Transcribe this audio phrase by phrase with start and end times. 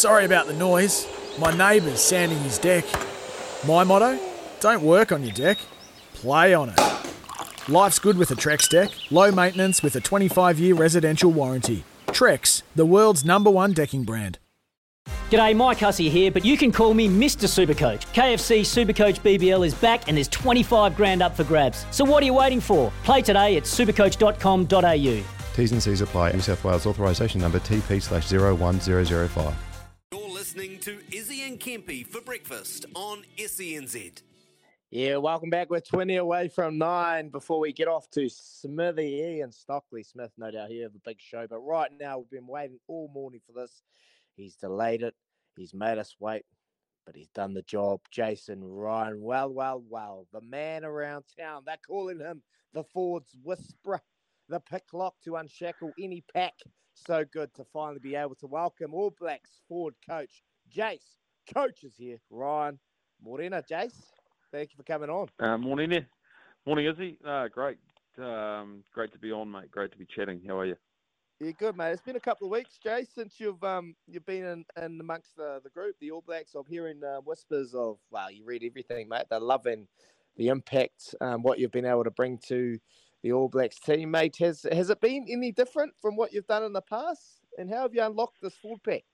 [0.00, 1.06] Sorry about the noise.
[1.38, 2.86] My neighbour's sanding his deck.
[3.68, 4.18] My motto?
[4.58, 5.58] Don't work on your deck,
[6.14, 6.80] play on it.
[7.68, 11.84] Life's good with a Trex deck, low maintenance with a 25 year residential warranty.
[12.06, 14.38] Trex, the world's number one decking brand.
[15.30, 17.46] G'day, Mike Hussey here, but you can call me Mr.
[17.46, 18.06] Supercoach.
[18.14, 21.84] KFC Supercoach BBL is back and there's 25 grand up for grabs.
[21.90, 22.90] So what are you waiting for?
[23.04, 25.54] Play today at supercoach.com.au.
[25.56, 26.32] T's and C's apply.
[26.32, 29.69] New South Wales authorisation number TP slash 01005.
[30.60, 34.20] Listening to Izzy and Kempy for breakfast on SENZ.
[34.90, 35.70] Yeah, welcome back.
[35.70, 40.32] We're 20 away from nine before we get off to Smithy and Stockley Smith.
[40.36, 43.40] No doubt he'll have a big show, but right now we've been waiting all morning
[43.46, 43.80] for this.
[44.36, 45.14] He's delayed it.
[45.56, 46.44] He's made us wait,
[47.06, 48.00] but he's done the job.
[48.10, 51.62] Jason Ryan, well, well, well, the man around town.
[51.64, 52.42] They're calling him
[52.74, 54.02] the forwards whisperer,
[54.50, 56.52] the pick lock to unshackle any pack.
[56.92, 60.42] So good to finally be able to welcome All Blacks Ford coach
[60.74, 61.16] Jace.
[61.52, 62.18] Coach is here.
[62.30, 62.78] Ryan
[63.22, 64.12] Morena, Jace.
[64.52, 65.28] Thank you for coming on.
[65.38, 66.06] Uh, morning.
[66.66, 67.18] Morning, Izzy.
[67.24, 67.78] Uh, great.
[68.18, 69.70] Um, great to be on, mate.
[69.70, 70.42] Great to be chatting.
[70.46, 70.76] How are you?
[71.40, 71.92] Yeah, good, mate.
[71.92, 75.36] It's been a couple of weeks, Jay, since you've um you've been in, in amongst
[75.36, 76.54] the, the group, the All Blacks.
[76.54, 79.24] I'm hearing uh, whispers of well, you read everything, mate.
[79.30, 79.88] They're loving
[80.36, 82.78] the impact, um, what you've been able to bring to
[83.22, 84.36] the All Blacks team, mate.
[84.38, 87.40] Has has it been any different from what you've done in the past?
[87.56, 89.04] And how have you unlocked this full pack?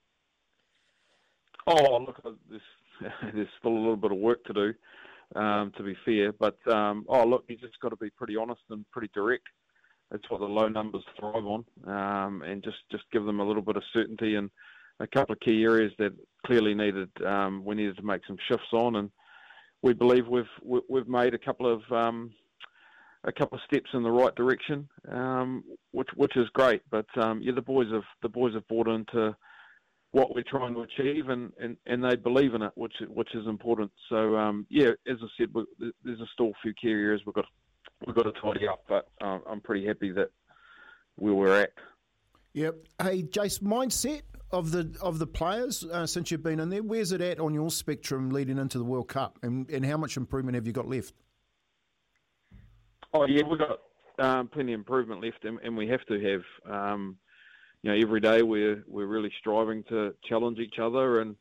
[1.67, 2.61] Oh, look, uh, there's,
[3.33, 6.31] there's still a little bit of work to do, um, to be fair.
[6.31, 9.43] But um, oh, look, you just got to be pretty honest and pretty direct.
[10.09, 13.61] That's what the low numbers thrive on, um, and just just give them a little
[13.61, 14.49] bit of certainty and
[15.01, 16.13] a couple of key areas that
[16.45, 17.09] clearly needed.
[17.25, 19.11] Um, we needed to make some shifts on, and
[19.81, 20.45] we believe we've
[20.89, 22.31] we've made a couple of um,
[23.25, 26.83] a couple of steps in the right direction, um, which which is great.
[26.89, 29.35] But yeah, the boys have the boys have bought into
[30.17, 33.45] what we're trying to achieve, and, and, and they believe in it, which which is
[33.45, 33.91] important.
[34.09, 35.49] So um, yeah, as I said,
[36.03, 37.45] there's a still a few key areas we've got
[38.05, 40.29] we've got to tidy up, but um, I'm pretty happy that
[41.17, 41.69] where we're at.
[42.53, 42.75] Yep.
[42.99, 47.11] Hey, Jace, mindset of the of the players uh, since you've been in there, where's
[47.11, 50.55] it at on your spectrum leading into the World Cup, and, and how much improvement
[50.55, 51.13] have you got left?
[53.13, 53.79] Oh yeah, we've got
[54.17, 56.73] um, plenty of improvement left, and, and we have to have.
[56.73, 57.17] Um,
[57.83, 61.35] you know, every day we're we're really striving to challenge each other, and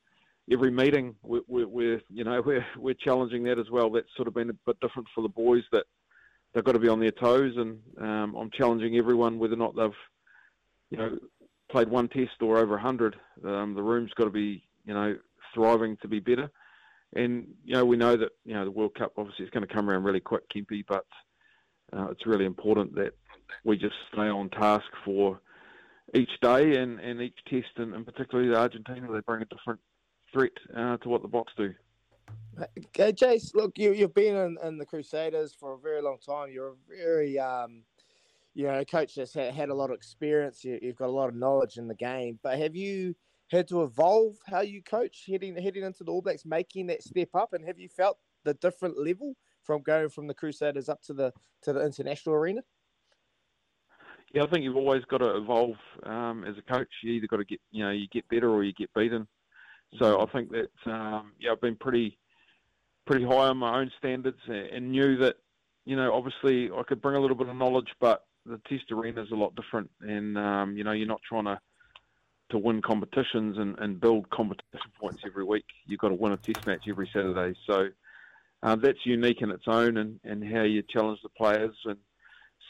[0.51, 3.91] every meeting we're, we're, you know we're we're challenging that as well.
[3.91, 5.85] That's sort of been a bit different for the boys that
[6.53, 9.77] they've got to be on their toes, and um, I'm challenging everyone whether or not
[9.77, 9.91] they've,
[10.91, 11.19] you know,
[11.71, 13.17] played one test or over hundred.
[13.45, 15.17] Um, the room's got to be, you know,
[15.55, 16.51] thriving to be better.
[17.15, 19.73] And you know, we know that you know the World Cup obviously is going to
[19.73, 21.07] come around really quick, Kempy, but
[21.93, 23.15] uh, it's really important that
[23.65, 25.41] we just stay on task for
[26.15, 29.81] each day and, and each test, and, and particularly the Argentina, they bring a different
[30.33, 31.73] threat uh, to what the Boks do.
[32.59, 36.49] Okay, Jace, look, you, you've been in, in, the Crusaders for a very long time.
[36.51, 37.83] You're a very, um,
[38.55, 40.65] you know, coach that's had, had a lot of experience.
[40.65, 42.39] You, have got a lot of knowledge in the game.
[42.43, 43.15] But have you
[43.51, 47.29] had to evolve how you coach heading heading into the All Blacks, making that step
[47.35, 47.53] up?
[47.53, 51.33] And have you felt the different level from going from the Crusaders up to the
[51.63, 52.63] to the international arena?
[54.37, 56.91] Yeah, I think you've always got to evolve um, as a coach.
[57.03, 59.27] You either got to get, you know, you get better or you get beaten.
[59.99, 62.19] So I think that um, yeah, I've been pretty
[63.07, 65.37] pretty high on my own standards and knew that,
[65.87, 69.23] you know, obviously I could bring a little bit of knowledge, but the test arena
[69.23, 69.89] is a lot different.
[70.03, 71.59] And, um, you know, you're not trying to,
[72.51, 75.65] to win competitions and, and build competition points every week.
[75.87, 77.59] You've got to win a test match every Saturday.
[77.67, 77.89] So
[78.63, 81.97] um, that's unique in its own and, and how you challenge the players and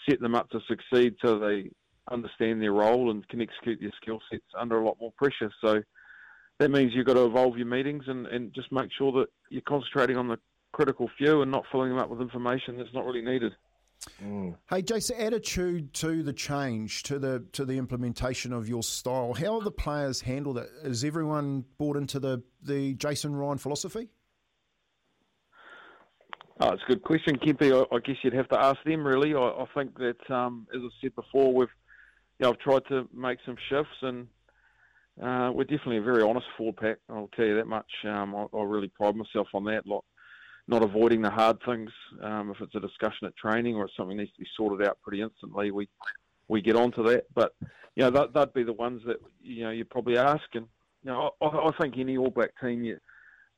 [0.08, 1.70] set them up to succeed so they
[2.10, 5.50] understand their role and can execute their skill sets under a lot more pressure.
[5.60, 5.82] So,
[6.58, 9.62] that means you've got to evolve your meetings and, and just make sure that you're
[9.62, 10.38] concentrating on the
[10.72, 13.52] critical few and not filling them up with information that's not really needed.
[14.22, 14.56] Mm.
[14.68, 19.34] Hey, Jason, attitude to the change, to the to the implementation of your style.
[19.34, 20.68] How have the players handled it?
[20.84, 24.08] Is everyone bought into the, the Jason Ryan philosophy?
[26.58, 27.70] Oh, it's a good question, Kempy.
[27.72, 29.06] I, I guess you'd have to ask them.
[29.06, 31.68] Really, I, I think that, um, as I said before, we've
[32.38, 34.26] you know, I've tried to make some shifts and
[35.22, 36.98] uh, we're definitely a very honest forward pack.
[37.08, 37.90] I'll tell you that much.
[38.04, 39.86] Um, I, I, really pride myself on that.
[39.86, 40.02] Like,
[40.68, 41.90] not avoiding the hard things.
[42.22, 44.98] Um, if it's a discussion at training or it's something needs to be sorted out
[45.02, 45.88] pretty instantly, we
[46.48, 47.24] we get onto that.
[47.34, 47.54] But
[47.94, 50.44] you know, that, would be the ones that you know you probably ask.
[50.54, 50.66] And
[51.02, 52.98] you know, I, I think any All Black team, you,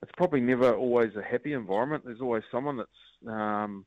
[0.03, 2.05] it's probably never always a happy environment.
[2.05, 3.85] There's always someone that's um,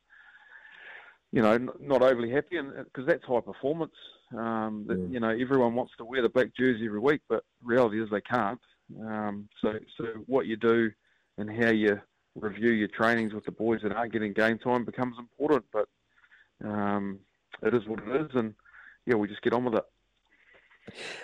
[1.32, 3.96] you know, not overly happy, and because that's high performance.
[4.38, 5.08] Um, that, yeah.
[5.10, 8.22] You know, everyone wants to wear the black jersey every week, but reality is they
[8.22, 8.60] can't.
[9.00, 10.92] Um, so, so what you do
[11.38, 12.00] and how you
[12.36, 15.64] review your trainings with the boys that aren't getting game time becomes important.
[15.72, 15.88] But
[16.64, 17.20] um,
[17.64, 18.54] it is what it is, and
[19.06, 19.86] yeah, we just get on with it.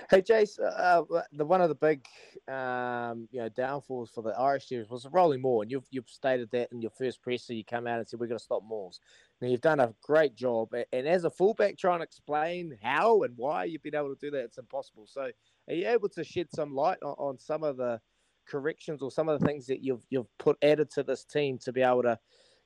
[0.09, 2.05] Hey, Jace, uh, the one of the big,
[2.47, 6.49] um, you know, downfalls for the Irish series was rolling maul, and you've you've stated
[6.51, 7.53] that in your first presser.
[7.53, 8.99] You come out and said we're going to stop mauls.
[9.41, 13.33] Now you've done a great job, and as a fullback, trying to explain how and
[13.35, 15.07] why you've been able to do that, it's impossible.
[15.07, 15.29] So,
[15.67, 17.99] are you able to shed some light on, on some of the
[18.47, 21.73] corrections or some of the things that you've you've put added to this team to
[21.73, 22.17] be able to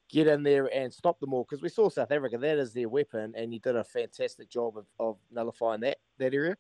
[0.09, 1.45] get in there and stop the maul?
[1.49, 4.77] Because we saw South Africa, that is their weapon, and you did a fantastic job
[4.77, 6.55] of, of nullifying that that area.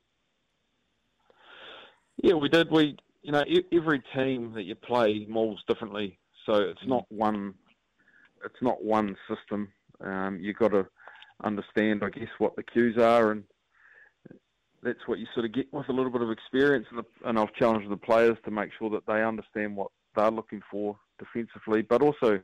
[2.21, 2.69] Yeah, we did.
[2.69, 7.55] We, you know, every team that you play mauls differently, so it's not one.
[8.45, 9.71] It's not one system.
[10.03, 10.87] Um, you've got to
[11.43, 13.43] understand, I guess, what the cues are, and
[14.83, 16.87] that's what you sort of get with a little bit of experience.
[16.91, 20.31] And, the, and I've challenged the players to make sure that they understand what they're
[20.31, 22.39] looking for defensively, but also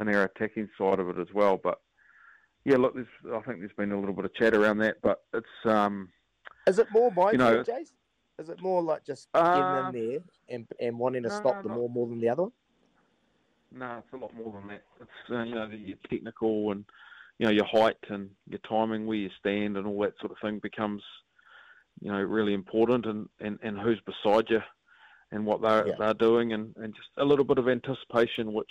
[0.00, 1.58] in their attacking side of it as well.
[1.62, 1.78] But
[2.64, 5.46] yeah, look, I think there's been a little bit of chat around that, but it's
[5.64, 6.10] um,
[6.66, 7.92] is it more mindset, you know, Jace?
[8.38, 10.18] Is it more like just getting uh, in there
[10.48, 12.52] and, and wanting to no, stop the maul more than the other one?
[13.72, 14.82] No, it's a lot more than that.
[15.00, 16.84] It's uh, you know your technical and
[17.38, 20.38] you know your height and your timing, where you stand, and all that sort of
[20.40, 21.02] thing becomes
[22.00, 24.60] you know really important, and, and, and who's beside you,
[25.32, 25.94] and what they're yeah.
[25.98, 28.70] they're doing, and, and just a little bit of anticipation, which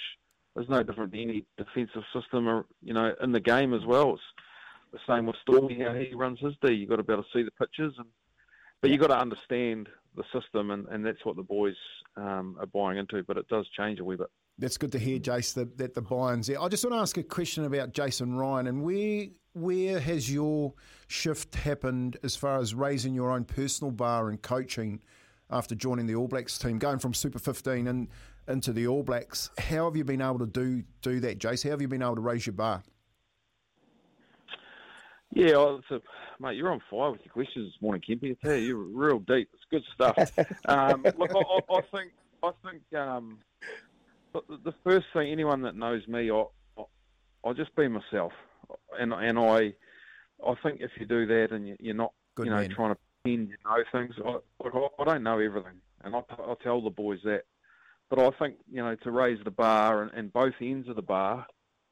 [0.57, 4.13] is no different to any defensive system, or you know in the game as well.
[4.13, 4.21] It's
[5.05, 6.71] the same with Stormy how he runs his D.
[6.73, 8.07] You've got to be able to see the pitches and
[8.81, 11.75] but you've got to understand the system, and, and that's what the boys
[12.15, 13.23] um, are buying into.
[13.23, 14.27] But it does change a wee bit.
[14.59, 16.59] That's good to hear, Jace, that, that the buy-ins there.
[16.59, 20.73] I just want to ask a question about Jason Ryan and where where has your
[21.07, 25.01] shift happened as far as raising your own personal bar and coaching
[25.49, 28.07] after joining the All Blacks team, going from Super 15 and
[28.47, 29.49] into the All Blacks?
[29.57, 31.63] How have you been able to do do that, Jace?
[31.63, 32.83] How have you been able to raise your bar?
[35.33, 36.01] Yeah, well, a,
[36.39, 38.31] mate, you're on fire with your questions this morning, Kempy.
[38.31, 39.49] I tell you, you're real deep.
[39.53, 40.17] It's good stuff.
[40.65, 43.39] um, look, I, I, think, I think um,
[44.33, 46.43] the first thing, anyone that knows me, I,
[46.77, 46.83] I,
[47.43, 48.31] will just be myself,
[48.99, 49.73] and and I,
[50.45, 52.69] I think if you do that and you, are not, good you know, man.
[52.69, 56.53] trying to pretend you know things, I, look, I, don't know everything, and I, I
[56.63, 57.43] tell the boys that.
[58.09, 61.01] But I think you know to raise the bar and, and both ends of the
[61.01, 61.45] bar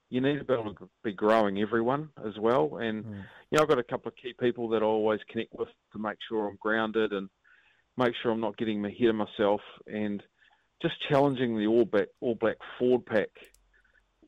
[0.09, 2.77] you need to be able to be growing everyone as well.
[2.77, 3.23] And mm.
[3.51, 5.99] you know, I've got a couple of key people that I always connect with to
[5.99, 7.29] make sure I'm grounded and
[7.97, 10.21] make sure I'm not getting ahead of myself and
[10.81, 13.29] just challenging the All Black All Black forward pack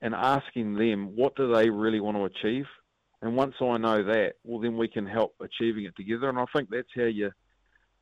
[0.01, 2.65] and asking them what do they really want to achieve.
[3.21, 6.29] And once I know that, well, then we can help achieving it together.
[6.29, 7.31] And I think that's how you,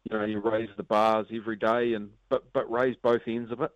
[0.03, 3.61] you know, you raise the bars every day, and but but raise both ends of
[3.61, 3.71] it,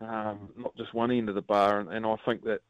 [0.00, 1.80] um, not just one end of the bar.
[1.80, 2.60] And, and I think that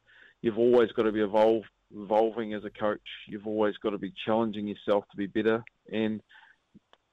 [0.43, 1.65] you've always got to be evolve,
[1.95, 3.01] evolving as a coach.
[3.27, 5.63] You've always got to be challenging yourself to be better.
[5.93, 6.21] And,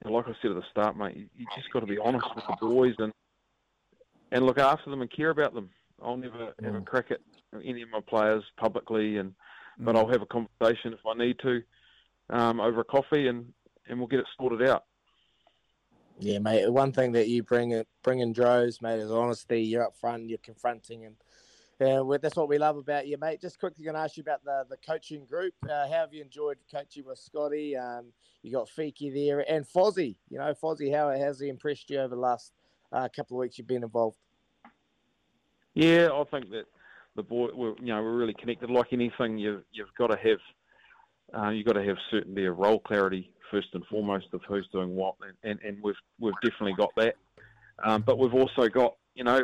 [0.04, 2.44] like I said at the start, mate, you, you just got to be honest with
[2.46, 3.12] the boys and
[4.30, 5.70] and look after them and care about them.
[6.02, 6.64] I'll never mm.
[6.64, 7.20] have a crack at
[7.64, 9.34] any of my players publicly, and
[9.78, 9.98] but mm.
[9.98, 11.62] I'll have a conversation if I need to
[12.30, 13.52] um, over a coffee, and
[13.88, 14.84] and we'll get it sorted out.
[16.20, 16.70] Yeah, mate.
[16.70, 19.62] One thing that you bring bring in droves, mate, is honesty.
[19.62, 21.16] You're up front, you're confronting, and
[21.80, 23.40] well, that's what we love about you, mate.
[23.40, 25.54] Just quickly going to ask you about the, the coaching group.
[25.64, 27.76] Uh, how have you enjoyed coaching with Scotty?
[27.76, 28.06] Um,
[28.42, 30.16] you got Fiki there and Fozzie.
[30.28, 32.52] You know, Fozzie, how has he impressed you over the last
[32.92, 34.18] uh, couple of weeks you've been involved?
[35.74, 36.64] Yeah, I think that
[37.14, 38.70] the boy, we're, you know, we're really connected.
[38.70, 42.80] Like anything, you've you've got to have uh, you've got to have certainty of role
[42.80, 46.90] clarity first and foremost of who's doing what, and, and, and we've we've definitely got
[46.96, 47.14] that.
[47.84, 49.40] Um, but we've also got you know,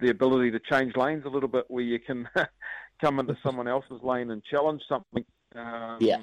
[0.00, 2.28] the ability to change lanes a little bit where you can
[3.00, 5.24] come into someone else's lane and challenge something.
[5.56, 6.20] Um, yeah.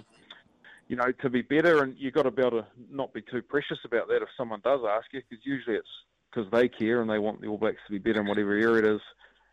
[0.87, 3.41] You know, to be better, and you've got to be able to not be too
[3.41, 5.87] precious about that if someone does ask you, because usually it's
[6.31, 8.77] because they care and they want the All Blacks to be better in whatever area
[8.77, 9.01] it is.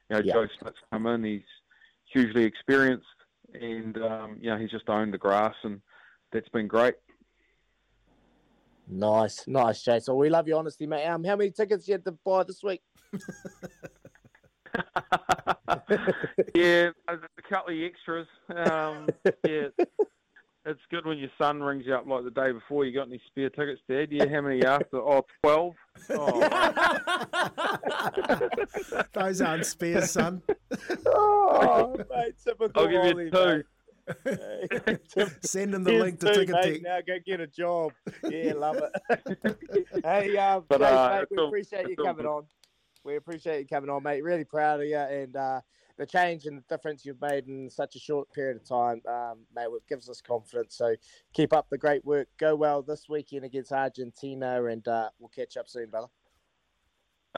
[0.09, 0.35] You know, yeah.
[0.35, 1.41] Joe Schmidt's come in, he's
[2.13, 3.07] hugely experienced,
[3.55, 5.81] and um, you know, he's just owned the grass, and
[6.33, 6.95] that's been great.
[8.89, 10.17] Nice, nice, Jason.
[10.17, 11.07] We love your honesty, mate.
[11.07, 12.83] Um, how many tickets you had to buy this week?
[16.55, 18.27] yeah, a couple of extras.
[18.49, 19.09] Um,
[19.47, 19.69] yeah,
[20.65, 22.85] it's good when your son rings you up like the day before.
[22.85, 24.12] You got any spare tickets, Dad?
[24.12, 24.99] Yeah, how many after?
[24.99, 25.75] Oh, 12.
[26.11, 26.49] Oh,
[29.12, 30.43] Those aren't spare, son.
[31.07, 33.65] oh, mate, typical I'll give you two.
[35.42, 36.73] Send him the link to two, Ticket mate.
[36.75, 36.82] Tech.
[36.82, 37.92] Now go get a job.
[38.30, 39.59] Yeah, love it.
[40.04, 42.30] hey, um, But, Jace, uh, mate, we all- appreciate you it's all coming good.
[42.30, 42.42] on.
[43.04, 44.23] We appreciate you coming on, mate.
[44.23, 45.61] Really proud of you and uh,
[45.99, 49.40] the change and the difference you've made in such a short period of time, um,
[49.54, 49.66] mate.
[49.66, 50.76] It gives us confidence.
[50.76, 50.94] So
[51.35, 52.28] keep up the great work.
[52.38, 56.06] Go well this weekend against Argentina, and uh, we'll catch up soon, brother.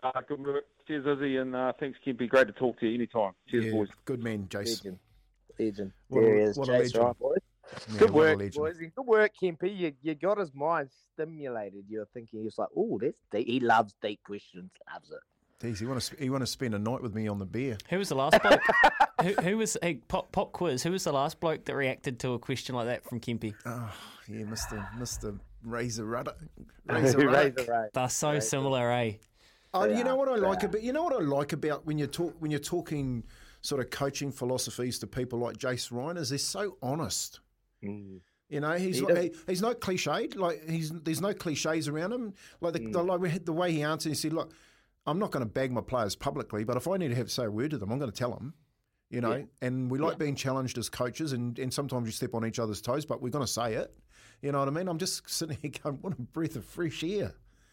[0.02, 0.64] Uh, good work.
[0.86, 2.28] Cheers, Izzy, and uh, thanks, Kempy.
[2.28, 3.32] Great to talk to you anytime.
[3.48, 3.88] Cheers, Yeah, boys.
[4.04, 4.84] good man, Jace.
[5.58, 5.58] Legend.
[5.58, 5.92] Legend.
[6.08, 6.58] What a- there he is.
[6.58, 7.04] what a legend.
[7.04, 7.38] right, boys?
[7.92, 8.76] Yeah, Good work, boys.
[8.78, 9.76] Good work, Kempy.
[9.76, 11.84] You, you got his mind stimulated.
[11.88, 13.46] You're thinking, he was like, oh, that's deep.
[13.46, 14.70] He loves deep questions.
[14.92, 15.18] Loves it.
[15.60, 17.78] Jeez, he want to he want to spend a night with me on the beer.
[17.88, 18.60] Who was the last bloke?
[19.22, 20.82] who, who was hey, pop pop quiz?
[20.82, 23.54] Who was the last bloke that reacted to a question like that from Kempy?
[23.64, 23.90] Oh,
[24.28, 26.34] yeah, Mister Mister Razor Rudder.
[26.86, 27.90] Razor, Razor Rudder.
[27.94, 29.12] They're so similar, eh?
[29.72, 31.98] Oh, They you know what I like about you know what I like about when
[31.98, 33.24] you talk when you're talking
[33.64, 37.40] sort of coaching philosophies to people like Jace Ryan is they're so honest.
[37.82, 38.20] Mm.
[38.50, 40.36] You know, he's He like, he, he's not cliched.
[40.36, 42.34] Like he's there's no cliches around him.
[42.60, 44.52] Like the, the, like the way he answered, he said, "Look,
[45.06, 47.44] I'm not going to bag my players publicly, but if I need to have say
[47.44, 48.52] a word to them, I'm going to tell them."
[49.10, 49.44] You know, Yeah.
[49.62, 52.82] and we like being challenged as coaches, and, and sometimes you step on each other's
[52.82, 53.94] toes, but we're going to say it.
[54.42, 54.88] You know what I mean?
[54.88, 57.32] I'm just sitting here going, "What a breath of fresh air."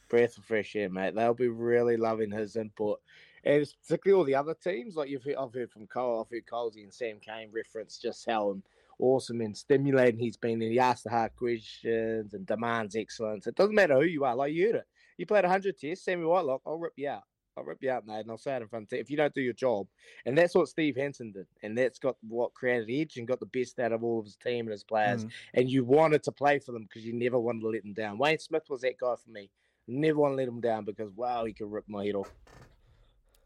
[0.10, 1.16] breath of fresh air, mate.
[1.16, 3.00] They'll be really loving his input.
[3.44, 6.36] And it's particularly all the other teams, like you've heard, I've heard from Cole, I've
[6.36, 8.58] heard Colesy and Sam Cane reference just how
[9.00, 10.62] awesome and stimulating he's been.
[10.62, 13.48] And he asks the hard questions and demands excellence.
[13.48, 14.88] It doesn't matter who you are, like you heard it.
[15.18, 17.24] You played 100 tests, Sammy Whitelock, I'll rip you out.
[17.58, 19.18] I'll rip you out, mate, and I'll say it in front of the, if you
[19.18, 19.88] don't do your job.
[20.26, 21.48] And that's what Steve Hansen did.
[21.64, 24.38] And that's got what created Edge and got the best out of all of his
[24.38, 25.26] team and his players.
[25.26, 25.32] Mm.
[25.56, 28.18] And you wanted to play for them because you never wanted to let them down.
[28.18, 29.50] Wayne Smith was that guy for me.
[29.88, 32.32] Never want to let him down because wow, he could rip my head off.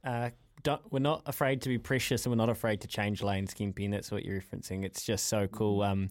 [0.05, 0.29] Uh,
[0.63, 3.85] don't, we're not afraid to be precious and we're not afraid to change lanes, Kempy,
[3.85, 4.83] and that's what you're referencing.
[4.83, 5.83] It's just so cool.
[5.83, 6.09] Um,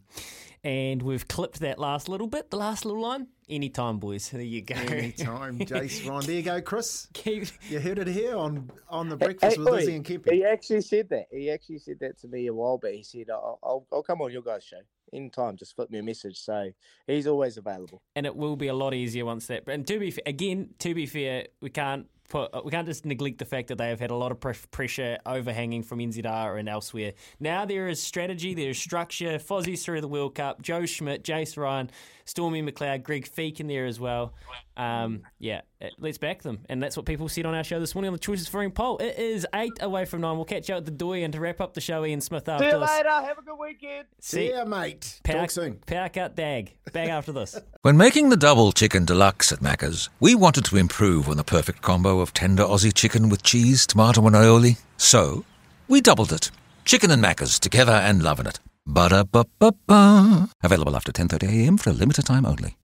[0.62, 3.26] and we've clipped that last little bit, the last little line.
[3.48, 4.30] Anytime, boys.
[4.30, 4.76] There you go.
[4.76, 6.24] Anytime, Jace Ryan.
[6.26, 7.08] There you go, Chris.
[7.14, 10.32] Keep, You heard it here on on the breakfast Hey, with oi, Izzy and Kempy.
[10.32, 11.26] He actually said that.
[11.30, 12.92] He actually said that to me a while back.
[12.92, 14.78] He said, "I'll, I'll, I'll come on your guys' show
[15.12, 15.56] anytime.
[15.56, 16.70] Just flip me a message." So
[17.06, 18.02] he's always available.
[18.16, 19.64] and it will be a lot easier once that.
[19.66, 23.04] And to be fa- again, to be fair, we can't put uh, we can't just
[23.04, 26.58] neglect the fact that they have had a lot of pre- pressure overhanging from NZR
[26.58, 27.12] and elsewhere.
[27.40, 29.38] Now there is strategy, there is structure.
[29.38, 30.62] Fozzie's through the World Cup.
[30.62, 31.90] Joe Schmidt, Jace Ryan,
[32.24, 34.32] Stormy McLeod, Greg Feek in there as well.
[34.76, 37.94] Um, yeah, uh, let's back them, and that's what people said on our show this
[37.94, 38.98] morning on the choices for ring poll.
[38.98, 40.36] It is eight away from nine.
[40.36, 42.64] We'll catch you at the doy, and to wrap up the show, Ian Smith after
[42.64, 42.90] See you this.
[42.90, 43.08] later.
[43.10, 44.06] Have a good weekend.
[44.20, 45.20] See ya, mate.
[45.22, 45.74] Power, Talk soon.
[45.86, 46.74] Power cut dag.
[46.92, 47.58] Back after this.
[47.82, 51.82] When making the double chicken deluxe at Macca's, we wanted to improve on the perfect
[51.82, 54.78] combo of tender Aussie chicken with cheese, tomato, and aioli.
[54.96, 55.44] So,
[55.86, 56.50] we doubled it.
[56.86, 58.58] Chicken and Macca's together and loving it.
[58.86, 60.48] Ba-da-ba-ba-ba.
[60.62, 62.76] Available after 10.30am for a limited time only.